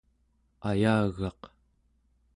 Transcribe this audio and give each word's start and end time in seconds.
ayagaq 0.69 1.41